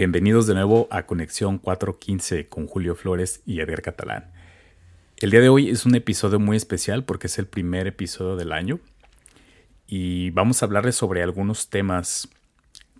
[0.00, 4.32] Bienvenidos de nuevo a Conexión 415 con Julio Flores y Edgar Catalán.
[5.18, 8.52] El día de hoy es un episodio muy especial porque es el primer episodio del
[8.52, 8.80] año
[9.86, 12.30] y vamos a hablarles sobre algunos temas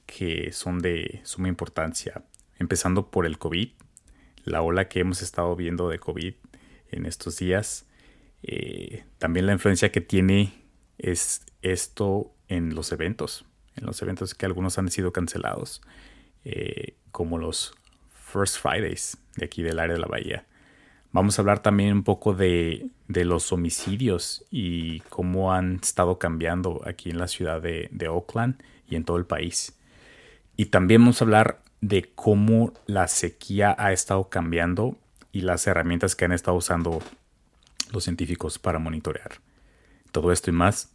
[0.04, 2.22] que son de suma importancia,
[2.58, 3.70] empezando por el COVID,
[4.44, 6.34] la ola que hemos estado viendo de COVID
[6.90, 7.86] en estos días,
[8.42, 10.52] eh, también la influencia que tiene
[10.98, 15.80] es esto en los eventos, en los eventos que algunos han sido cancelados
[16.44, 17.74] eh, como los
[18.32, 20.44] First Fridays de aquí del área de la bahía.
[21.12, 27.10] Vamos a hablar también un poco de, los homicidios y cómo han estado cambiando aquí
[27.10, 29.76] en la ciudad de, de, Oakland y en todo el país.
[30.56, 34.96] Y también vamos a hablar de cómo la sequía ha estado cambiando
[35.32, 37.00] y las herramientas que han estado usando
[37.92, 39.40] los científicos para monitorear.
[40.12, 40.90] Todo esto y más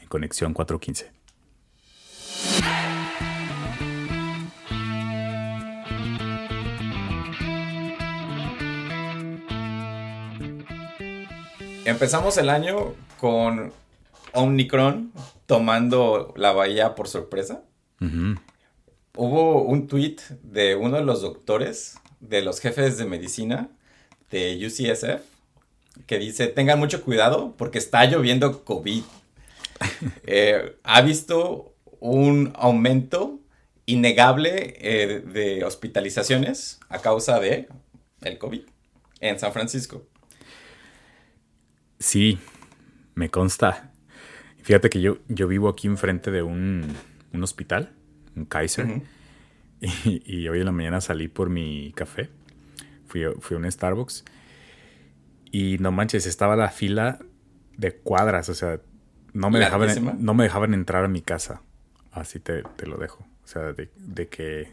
[0.00, 2.75] en Conexión 415.
[11.86, 13.72] Empezamos el año con
[14.32, 15.12] Omicron
[15.46, 17.62] tomando la bahía por sorpresa.
[19.16, 23.68] Hubo un tweet de uno de los doctores, de los jefes de medicina
[24.32, 25.22] de UCSF,
[26.08, 29.04] que dice, tengan mucho cuidado porque está lloviendo COVID.
[30.26, 33.38] Eh, ha visto un aumento
[33.84, 37.68] innegable eh, de hospitalizaciones a causa de
[38.22, 38.62] el COVID
[39.20, 40.02] en San Francisco.
[41.98, 42.38] Sí,
[43.14, 43.92] me consta.
[44.62, 46.96] Fíjate que yo, yo vivo aquí enfrente de un,
[47.40, 47.92] hospital,
[48.34, 49.02] un Kaiser,
[49.80, 52.30] y, hoy en la mañana salí por mi café.
[53.06, 54.24] Fui, fui a un Starbucks
[55.52, 57.18] y no manches, estaba la fila
[57.76, 58.80] de cuadras, o sea,
[59.32, 61.62] no me, dejaban, no me dejaban entrar a mi casa.
[62.10, 63.26] Así te, lo dejo.
[63.44, 64.72] O sea, de, de, que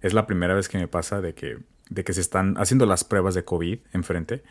[0.00, 1.58] es la primera vez que me pasa de que,
[1.90, 4.42] de que se están haciendo las pruebas de COVID enfrente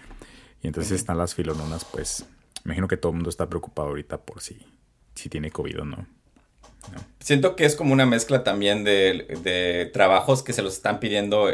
[0.63, 2.25] y entonces están las filononas, pues
[2.65, 4.57] imagino que todo el mundo está preocupado ahorita por si,
[5.13, 6.07] si tiene COVID o no.
[7.19, 11.49] Siento que es como una mezcla también de, trabajos que se los están pidiendo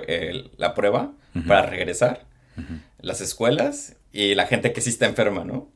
[0.58, 1.14] la prueba
[1.48, 2.26] para regresar,
[3.00, 5.72] las escuelas y la gente que sí está enferma, ¿no?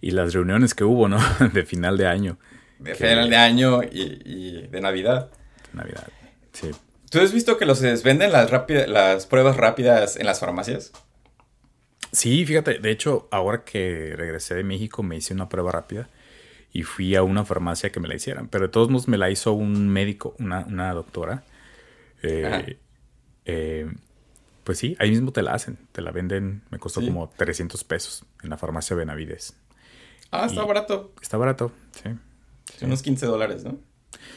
[0.00, 1.18] Y las reuniones que hubo, ¿no?
[1.52, 2.38] de final de año.
[2.78, 5.30] De final de año y, de Navidad.
[5.72, 6.08] Navidad,
[6.52, 6.70] sí.
[7.10, 8.50] ¿Tú has visto que los venden las,
[8.86, 10.92] las pruebas rápidas en las farmacias?
[12.12, 16.08] Sí, fíjate, de hecho, ahora que regresé de México me hice una prueba rápida
[16.72, 19.30] y fui a una farmacia que me la hicieran, pero de todos modos me la
[19.30, 21.44] hizo un médico, una, doctora.
[22.22, 22.78] Eh,
[23.44, 23.90] eh,
[24.64, 28.24] pues sí, ahí mismo te la hacen, te la venden, me costó como 300 pesos
[28.42, 29.56] en la farmacia Benavides.
[30.30, 31.12] Ah, está barato.
[31.20, 32.10] Está barato, sí.
[32.84, 33.78] Unos 15 dólares, ¿no?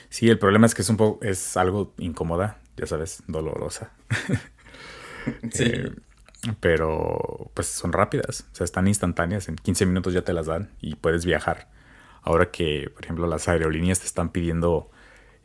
[0.09, 3.91] Sí, el problema es que es un poco, es algo incómoda, ya sabes, dolorosa.
[5.51, 5.63] sí.
[5.73, 5.91] Eh,
[6.59, 10.69] pero pues son rápidas, o sea, están instantáneas, en 15 minutos ya te las dan
[10.81, 11.69] y puedes viajar.
[12.21, 14.89] Ahora que, por ejemplo, las aerolíneas te están pidiendo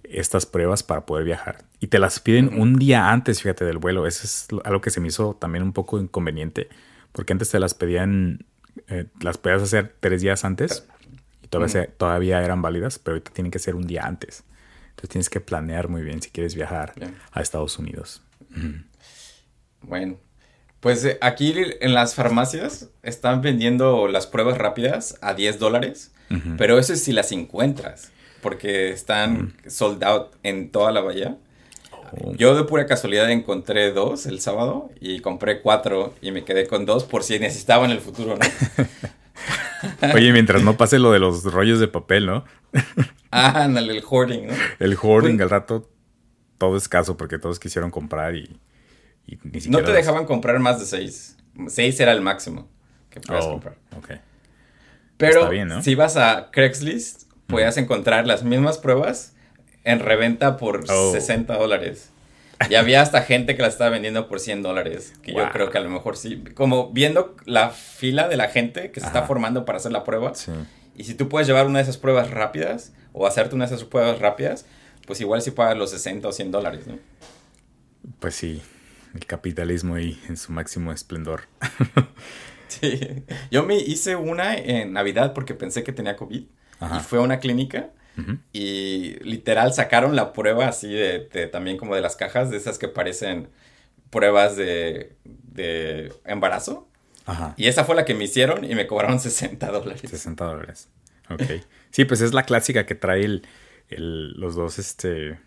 [0.05, 4.07] estas pruebas para poder viajar y te las piden un día antes, fíjate, del vuelo.
[4.07, 6.69] Eso es algo que se me hizo también un poco inconveniente,
[7.13, 8.45] porque antes te las pedían,
[8.89, 10.87] eh, las podías hacer tres días antes
[11.43, 14.45] y todavía, todavía eran válidas, pero ahorita tienen que ser un día antes.
[14.91, 16.93] Entonces tienes que planear muy bien si quieres viajar
[17.31, 18.23] a Estados Unidos.
[19.83, 20.19] Bueno,
[20.81, 26.13] pues eh, aquí en las farmacias están vendiendo las pruebas rápidas a 10 dólares,
[26.59, 28.13] pero eso es si las encuentras,
[28.43, 31.39] porque están sold out en toda la bahía.
[32.13, 32.35] Oh.
[32.35, 36.85] Yo de pura casualidad encontré dos el sábado y compré cuatro y me quedé con
[36.85, 38.47] dos por si necesitaba en el futuro, ¿no?
[40.15, 42.45] Oye, mientras no pase lo de los rollos de papel, ¿no?
[43.31, 44.55] ah, el hoarding, ¿no?
[44.79, 45.89] El hoarding, al rato
[46.59, 48.59] todo escaso porque todos quisieron comprar y
[49.69, 51.37] no te dejaban comprar más de seis.
[51.69, 52.69] Seis era el máximo
[53.11, 53.77] que podías oh, comprar.
[55.17, 55.51] Pero
[55.83, 59.35] si vas a Craigslist, puedes encontrar las mismas pruebas
[59.85, 62.11] en reventa por 60 dólares.
[62.69, 65.13] Y había hasta gente que las estaba vendiendo por 100 dólares.
[65.23, 66.43] Que yo creo que a lo mejor sí.
[66.55, 70.33] Como viendo la fila de la gente que se está formando para hacer la prueba.
[70.97, 73.87] Y si tú puedes llevar una de esas pruebas rápidas o hacerte una de esas
[73.87, 74.67] pruebas rápidas,
[75.07, 76.99] pues igual sí pagas los 60 o 100 dólares, ¿no?
[78.19, 78.61] Pues sí
[79.15, 81.43] el capitalismo ahí en su máximo esplendor.
[82.69, 87.23] sí, yo me hice una en Navidad porque pensé que tenía COVID y fue a
[87.23, 87.91] una clínica
[88.53, 92.89] y literal sacaron la prueba así de, también como de las cajas, de esas que
[92.89, 93.49] parecen
[94.11, 96.89] pruebas de, de embarazo.
[97.27, 97.55] Ajá.
[97.57, 100.03] Y esa fue la que me hicieron y me cobraron 60 dólares.
[100.05, 100.89] 60 dólares.
[101.31, 101.63] Ok.
[101.91, 103.43] Sí, pues es la clásica que trae el,
[104.41, 105.39] los dos, este,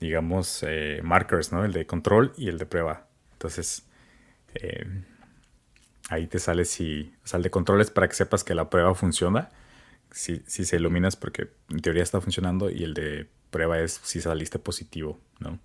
[0.00, 1.64] digamos, eh, markers, ¿no?
[1.64, 3.06] El de control y el de prueba.
[3.32, 3.84] Entonces,
[4.54, 4.86] eh,
[6.08, 8.70] ahí te sale si, o sea, el de control es para que sepas que la
[8.70, 9.50] prueba funciona.
[10.10, 14.20] Si, si se iluminas porque en teoría está funcionando y el de prueba es si
[14.20, 15.58] saliste positivo, ¿no?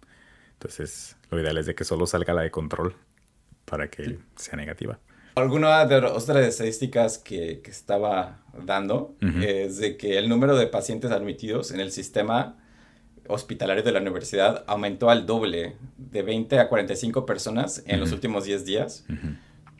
[0.53, 2.95] Entonces, lo ideal es de que solo salga la de control
[3.65, 4.99] para que sea negativa.
[5.35, 10.67] Alguna de las otras estadísticas que, que estaba dando es de que el número de
[10.67, 12.62] pacientes admitidos en el sistema
[13.27, 18.45] hospitalario de la universidad aumentó al doble, de 20 a 45 personas en los últimos
[18.45, 19.05] 10 días.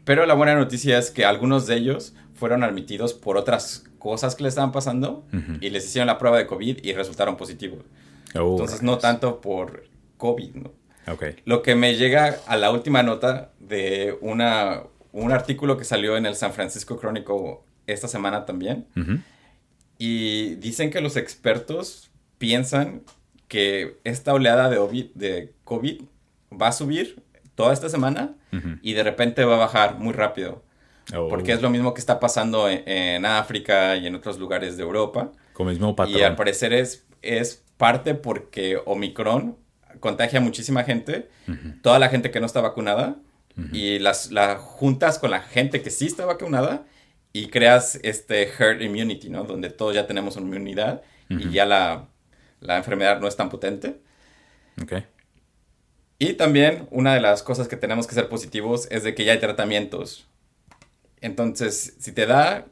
[0.05, 4.43] Pero la buena noticia es que algunos de ellos fueron admitidos por otras cosas que
[4.43, 5.25] les estaban pasando
[5.61, 7.85] y les hicieron la prueba de COVID y resultaron positivos.
[8.35, 9.85] Oh, Entonces, no tanto por
[10.17, 10.71] COVID, ¿no?
[11.07, 11.35] Okay.
[11.45, 16.25] Lo que me llega a la última nota de una, un artículo que salió en
[16.25, 18.87] el San Francisco Crónico esta semana también.
[19.97, 23.03] Y dicen que los expertos piensan
[23.53, 26.01] que esta oleada de, de COVID
[26.59, 27.21] va a subir
[27.53, 28.33] toda esta semana
[28.81, 30.63] y de repente va a bajar muy rápido.
[31.15, 31.27] Oh.
[31.27, 35.31] Porque es lo mismo que está pasando en, África y en otros lugares de Europa.
[35.53, 36.17] Como mismo patrón.
[36.17, 39.55] Y al parecer es, es parte porque Omicron
[39.99, 41.29] contagia a muchísima gente,
[41.83, 43.17] toda la gente que no está vacunada,
[43.71, 46.87] y las, juntas con la gente que sí está vacunada
[47.33, 49.43] y creas este herd immunity, ¿no?
[49.43, 52.07] Donde todos ya tenemos una inmunidad y ya la,
[52.63, 53.99] la, enfermedad no es tan potente.
[54.81, 54.93] Ok.
[56.19, 59.33] Y también una de las cosas que tenemos que ser positivos es de que ya
[59.33, 60.27] hay tratamientos.
[61.21, 62.65] Entonces, si te da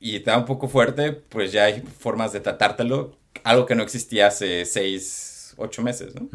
[0.00, 3.82] y te da un poco fuerte, pues ya hay formas de tratártelo, algo que no
[3.82, 6.28] existía hace seis, ocho meses, ¿no?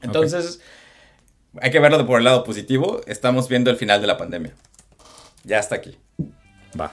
[0.00, 0.60] Entonces,
[1.60, 3.00] hay que verlo por el lado positivo.
[3.06, 4.54] Estamos viendo el final de la pandemia.
[5.44, 5.98] Ya está aquí.
[6.78, 6.92] Va.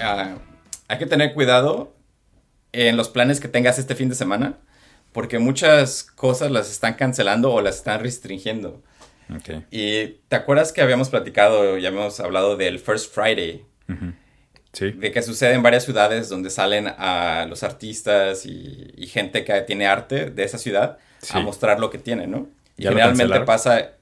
[0.00, 0.34] Ah,
[0.92, 1.96] hay que tener cuidado
[2.72, 4.58] en los planes que tengas este fin de semana,
[5.12, 8.82] porque muchas cosas las están cancelando o las están restringiendo.
[9.40, 9.64] Okay.
[9.70, 13.64] Y te acuerdas que habíamos platicado, ya habíamos hablado del First Friday.
[14.78, 19.86] De que sucede en varias ciudades donde salen a los artistas y, gente que tiene
[19.86, 20.98] arte de esa ciudad
[21.30, 22.48] a mostrar lo que tienen, ¿no?
[22.76, 23.92] Y generalmente pasa...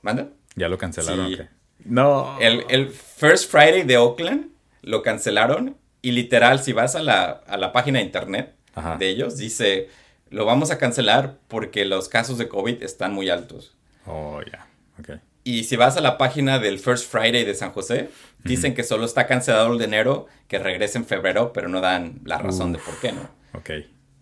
[0.00, 0.28] ¿Manda?
[0.56, 1.50] Ya lo cancelaron.
[1.84, 2.38] No.
[2.40, 4.52] El, el, First Friday de Oakland
[4.82, 8.54] lo cancelaron y literal, si vas a la, a la página de internet
[8.98, 9.88] de ellos, dice,
[10.30, 13.76] lo vamos a cancelar porque los casos de COVID están muy altos.
[14.06, 14.66] Oh, ya.
[14.98, 15.20] ok.
[15.42, 18.10] Y si vas a la página del First Friday de San José,
[18.44, 22.20] dicen que solo está cancelado el de enero, que regrese en febrero, pero no dan
[22.24, 23.22] la razón de por qué, ¿no?
[23.54, 23.70] Ok.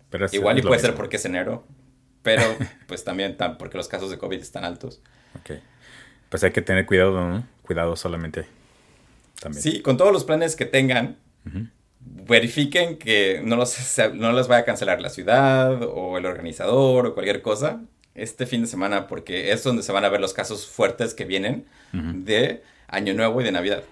[0.09, 1.65] Pero Igual y puede ser porque es enero,
[2.23, 2.43] pero
[2.87, 5.01] pues también porque los casos de COVID están altos.
[5.39, 5.59] Ok.
[6.29, 7.45] Pues hay que tener cuidado, ¿no?
[7.63, 8.45] Cuidado solamente.
[9.39, 9.61] También.
[9.61, 11.17] Sí, con todos los planes que tengan,
[11.99, 13.75] verifiquen que no los,
[14.13, 17.81] no los vaya a cancelar la ciudad o el organizador o cualquier cosa
[18.15, 21.25] este fin de semana porque es donde se van a ver los casos fuertes que
[21.25, 23.83] vienen de Año Nuevo y de Navidad.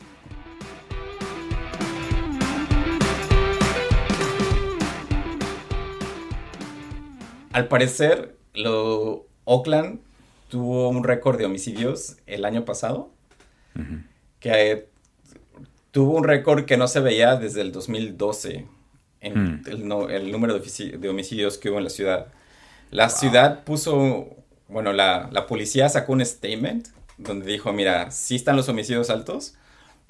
[7.54, 10.00] Al parecer, lo, Oakland
[10.50, 13.12] tuvo un récord de homicidios el año pasado,
[14.40, 14.88] que
[15.98, 18.68] tuvo un récord que no se veía desde el 2012
[19.20, 19.64] en hmm.
[19.66, 22.28] el, número de, homicidios que hubo en la ciudad.
[22.92, 24.28] La ciudad puso,
[24.68, 29.56] bueno, la, policía sacó un statement donde dijo, mira, sí están los homicidios altos,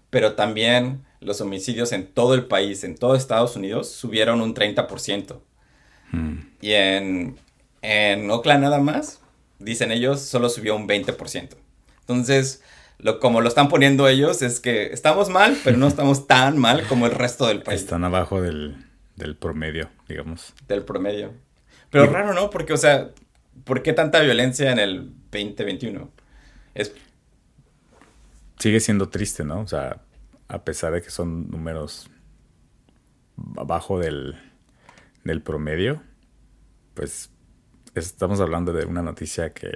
[0.10, 5.39] pero también los homicidios en todo el país, en todo Estados Unidos, subieron un 30%.
[6.12, 6.39] Hmm.
[6.60, 7.38] Y en,
[7.82, 9.22] en Oakland nada más,
[9.58, 11.56] dicen ellos, solo subió un 20%.
[12.01, 12.62] Entonces,
[13.00, 16.86] lo, como lo están poniendo ellos, es que estamos mal, pero no estamos tan mal
[16.88, 17.82] como el resto del país.
[17.82, 18.86] Están abajo del,
[19.16, 20.54] del promedio, digamos.
[20.68, 21.34] Del promedio.
[21.89, 22.50] Pero raro, ¿no?
[22.50, 23.12] Porque, o sea,
[23.63, 26.12] ¿por qué tanta violencia en el 2021?
[26.74, 26.94] Es...
[28.58, 29.62] Sigue siendo triste, ¿no?
[29.62, 30.01] O sea,
[30.48, 32.10] a pesar de que son números
[33.58, 34.36] abajo del,
[35.24, 36.01] del promedio,
[36.96, 37.30] pues
[37.94, 39.72] estamos hablando de una noticia que,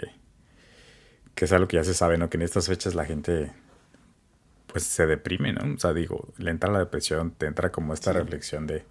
[1.36, 2.30] que es algo que ya se sabe, ¿no?
[2.30, 3.52] Que en estas fechas la gente
[4.68, 5.74] pues se deprime, ¿no?
[5.76, 8.86] O sea, digo, le entra la depresión, te entra como esta reflexión de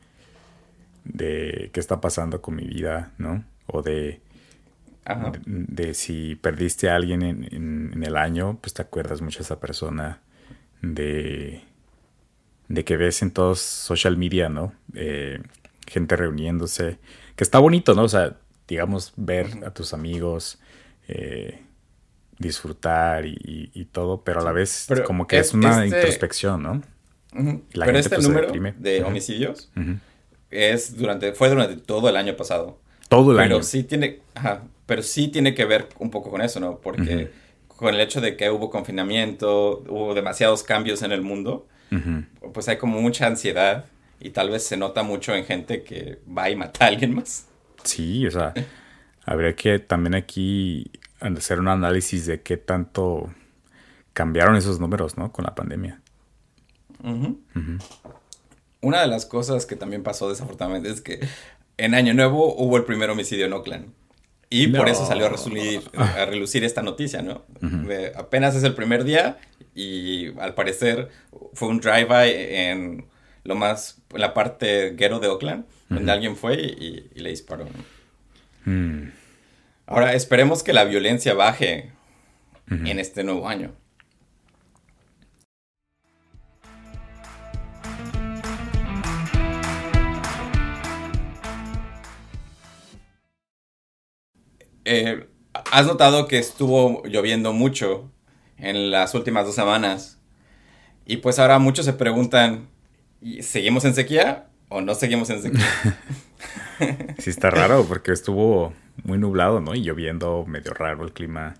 [1.04, 3.44] de qué está pasando con mi vida, ¿no?
[3.66, 4.20] O de,
[5.46, 10.20] de, si perdiste a alguien en, el año, pues te acuerdas mucho de esa persona,
[10.82, 11.62] de,
[12.68, 14.72] de que ves en todos social media, ¿no?
[14.94, 15.40] Eh,
[15.86, 16.98] gente reuniéndose,
[17.36, 18.04] que está bonito, ¿no?
[18.04, 18.36] O sea,
[18.68, 20.60] digamos, ver a tus amigos,
[21.08, 21.60] eh,
[22.40, 26.82] disfrutar y, todo, pero a la vez como que es, una este introspección, ¿no?
[27.74, 29.70] pero este pues número de homicidios
[30.50, 32.80] es durante, fue durante todo el año pasado.
[33.08, 33.48] Todo el año.
[33.50, 36.78] Pero sí tiene, ajá, pero sí tiene que ver un poco con eso, ¿no?
[36.78, 37.30] Porque
[37.68, 41.68] con el hecho de que hubo confinamiento, hubo demasiados cambios en el mundo,
[42.54, 43.84] pues hay como mucha ansiedad
[44.18, 47.46] y tal vez se nota mucho en gente que va y mata a alguien más.
[47.84, 48.54] Sí, o sea,
[49.24, 50.90] habría que también aquí
[51.20, 53.32] hacer un análisis de qué tanto
[54.12, 55.32] cambiaron esos números, ¿no?
[55.32, 56.00] Con la pandemia.
[58.80, 61.20] Una de las cosas que también pasó desafortunadamente es que
[61.76, 63.92] en Año Nuevo hubo el primer homicidio en Oakland.
[64.52, 67.44] Y por eso salió a, relucir, a relucir esta noticia, ¿no?
[68.16, 69.38] apenas es el primer día
[69.76, 71.08] y al parecer
[71.54, 73.06] fue un drive-by en
[73.44, 77.66] lo más, la parte ghetto de Oakland, donde alguien fue y, le disparó.
[78.64, 79.08] Mm.
[79.90, 81.90] Ahora, esperemos que la violencia baje
[82.68, 83.74] en este nuevo año.
[94.84, 95.26] Eh,
[95.72, 98.12] ¿Has notado que estuvo lloviendo mucho
[98.58, 100.20] en las últimas dos semanas?
[101.04, 102.68] Y pues ahora muchos se preguntan,
[103.40, 105.66] ¿seguimos en sequía o no seguimos en sequía?
[107.18, 108.72] sí está raro porque estuvo
[109.04, 109.74] muy nublado, ¿no?
[109.74, 111.54] Y lloviendo medio raro el clima.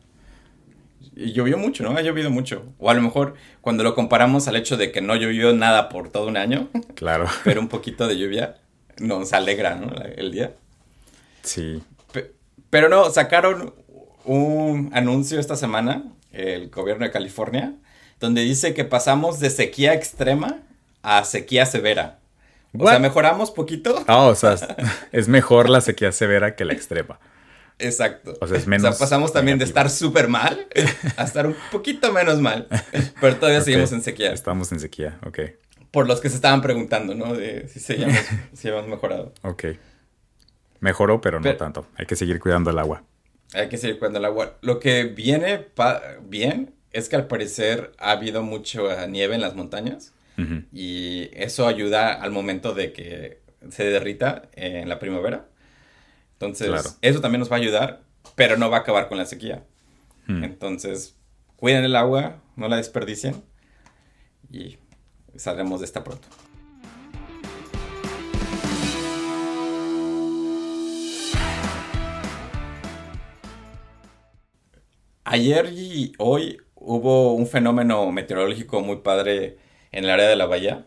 [1.16, 1.96] Y llovió mucho, ¿no?
[1.96, 2.64] Ha llovido mucho.
[2.78, 6.10] O a lo mejor cuando lo comparamos al hecho de que no llovió nada por
[6.10, 6.68] todo un año.
[6.94, 7.26] Claro.
[7.44, 8.56] Pero un poquito de lluvia
[8.98, 9.90] nos alegra, ¿no?
[10.16, 10.52] El día.
[11.42, 11.82] Sí.
[12.68, 13.74] Pero no, sacaron
[14.24, 17.74] un anuncio esta semana, el gobierno de California,
[18.20, 20.60] donde dice que pasamos de sequía extrema
[21.02, 22.19] a sequía severa.
[22.78, 24.04] O sea, mejoramos poquito.
[24.06, 24.56] Ah, o sea,
[25.12, 27.18] es mejor la sequía severa que la extrema.
[27.78, 28.34] Exacto.
[28.40, 28.88] O sea, es menos.
[28.88, 30.68] O sea, pasamos también de estar súper mal
[31.16, 32.68] a estar un poquito menos mal.
[33.20, 34.32] Pero todavía seguimos en sequía.
[34.32, 35.40] Estamos en sequía, ok.
[35.90, 37.34] Por los que se estaban preguntando, ¿no?
[37.34, 38.06] De si, se
[38.52, 39.32] si hemos mejorado.
[39.42, 39.64] Ok.
[40.80, 41.86] Mejoró, pero no tanto.
[41.96, 43.02] Hay que seguir cuidando el agua.
[43.54, 44.58] Hay que seguir cuidando el agua.
[44.60, 45.66] Lo que viene
[46.22, 50.12] bien es que al parecer ha habido mucha nieve en las montañas
[50.72, 55.48] y eso ayuda al momento de que se derrita en la primavera.
[56.32, 58.02] Entonces, eso también nos va a ayudar,
[58.34, 59.64] pero no va a acabar con la sequía.
[60.26, 60.44] Hmm.
[60.44, 61.16] Entonces,
[61.56, 63.42] cuiden el agua, no la desperdicien
[64.50, 64.78] y
[65.36, 66.28] saldremos de esta pronto.
[75.24, 79.58] Ayer y hoy hubo un fenómeno meteorológico muy padre
[79.92, 80.86] en el área de la bahía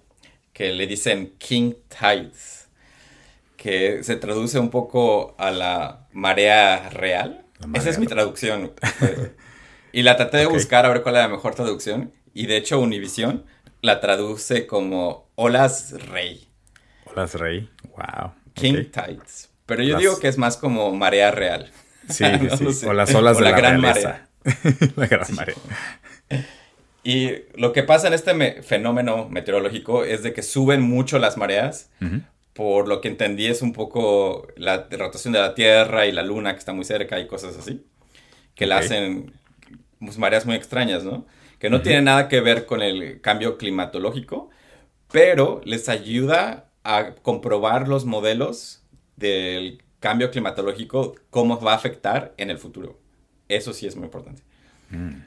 [0.54, 2.70] que le dicen King Tides,
[3.58, 7.46] que se traduce un poco a la marea real.
[7.74, 8.72] Esa es mi traducción.
[9.92, 12.14] y la traté de buscar a ver cuál es la mejor traducción.
[12.34, 13.46] Y de hecho Univision
[13.82, 16.48] la traduce como olas rey.
[17.06, 18.34] Olas rey, wow.
[18.54, 19.50] King Tides.
[19.66, 21.72] Pero yo digo que es más como marea real.
[22.10, 22.26] Sí,
[22.74, 22.86] sí.
[22.86, 24.28] O las olas de la, gran marea.
[24.96, 25.56] la gran marea.
[27.04, 31.90] Y lo que pasa en este fenómeno meteorológico es de que suben mucho las mareas.
[32.54, 36.54] Por lo que entendí es un poco la rotación de la Tierra y la Luna
[36.54, 37.84] que está muy cerca y cosas así.
[38.56, 39.34] Que la hacen
[40.00, 41.26] pues, mareas muy extrañas, ¿no?
[41.60, 44.50] Que no tienen nada que ver con el cambio climatológico,
[45.12, 48.84] pero les ayuda a comprobar los modelos
[49.16, 53.00] del cambio climatológico, cómo va a afectar en el futuro.
[53.48, 54.42] Eso sí es muy importante.
[54.90, 55.22] Mm,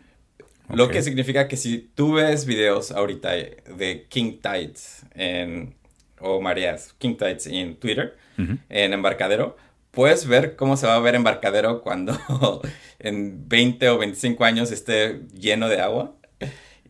[0.72, 5.74] Lo que significa que si tú ves videos ahorita de King Tides en,
[6.20, 9.56] o mareas, King Tides en Twitter, en embarcadero,
[9.90, 12.12] puedes ver cómo se va a ver embarcadero cuando
[12.98, 16.14] en 20 o 25 años esté lleno de agua.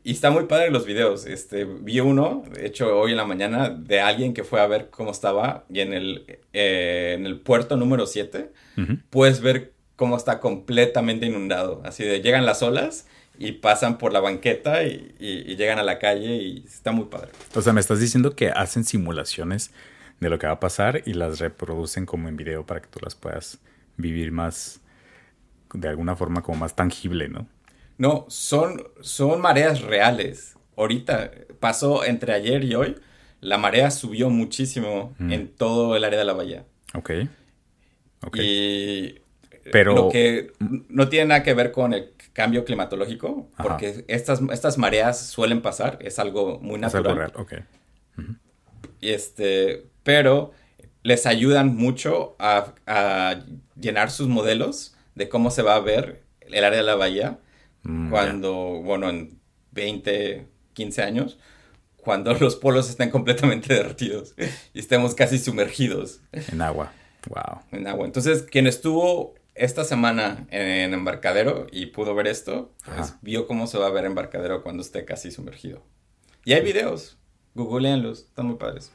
[0.03, 1.27] Y está muy padre los videos.
[1.27, 4.89] Este, vi uno, de hecho, hoy en la mañana, de alguien que fue a ver
[4.89, 5.65] cómo estaba.
[5.69, 8.53] Y en el, eh, en el puerto número 7,
[9.11, 11.83] puedes ver cómo está completamente inundado.
[11.85, 15.15] Así de llegan las olas y pasan por la banqueta y,
[15.57, 17.31] llegan a la calle y está muy padre.
[17.55, 19.73] O sea, me estás diciendo que hacen simulaciones
[20.21, 23.01] de lo que va a pasar y las reproducen como en video para que tú
[23.03, 23.59] las puedas
[23.97, 24.81] vivir más,
[25.73, 27.47] de alguna forma como más tangible, ¿no?
[27.99, 30.57] No, son, son mareas reales.
[30.77, 32.97] Ahorita pasó entre ayer y hoy,
[33.41, 35.33] la marea subió muchísimo mm.
[35.33, 36.65] en todo el área de la bahía.
[36.95, 37.11] Ok.
[38.35, 39.21] Y
[39.73, 39.95] pero...
[39.95, 40.53] Lo que
[40.89, 45.99] no tiene nada que ver con el cambio climatológico, porque estas, estas mareas suelen pasar,
[46.01, 47.05] es algo muy natural.
[47.05, 47.53] Es algo real, ok.
[49.01, 50.53] y este, pero
[51.03, 52.75] les ayudan mucho a,
[53.79, 57.39] llenar sus modelos de cómo se va a ver el área de la bahía
[57.83, 59.39] mm, cuando, bueno, en
[59.73, 61.39] 20, 15 años,
[61.97, 64.35] cuando los polos estén completamente derretidos
[64.75, 66.21] y estemos casi sumergidos.
[66.33, 66.93] En agua.
[67.29, 67.61] Wow.
[67.73, 68.07] En agua.
[68.07, 73.79] Entonces, quien estuvo esta semana en embarcadero y pudo ver esto, pues, vio cómo se
[73.79, 75.83] va a ver embarcadero cuando esté casi sumergido.
[76.45, 77.19] Y hay videos,
[77.55, 78.93] googleenlos, están muy padres.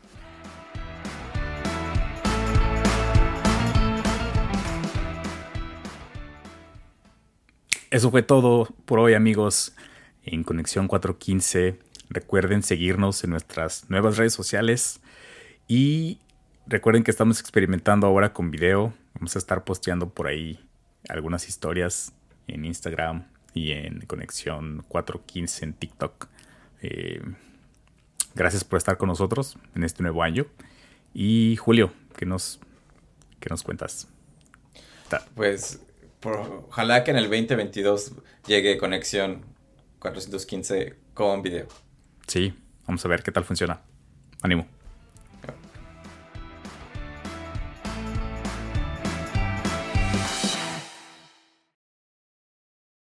[7.90, 9.74] Eso fue todo por hoy amigos
[10.24, 11.78] en Conexión 415.
[12.10, 15.02] Recuerden seguirnos en nuestras nuevas redes sociales
[15.68, 16.20] y
[16.68, 18.94] recuerden que estamos experimentando ahora con video.
[19.14, 20.60] Vamos a estar posteando por ahí
[21.10, 22.14] algunas historias
[22.48, 26.28] en Instagram y en Conexión 415 en TikTok.
[26.82, 27.22] Eh,
[28.36, 30.48] gracias por estar con nosotros en este nuevo año.
[31.14, 32.60] Y Julio, ¿qué nos,
[33.40, 34.08] qué nos cuentas?
[35.36, 35.82] Pues
[36.24, 38.14] ojalá que en el 2022
[38.48, 39.46] llegue conexión
[40.00, 41.68] 415 con video.
[42.28, 42.54] Sí,
[42.88, 43.82] vamos a ver qué tal funciona.
[44.42, 44.68] Ánimo.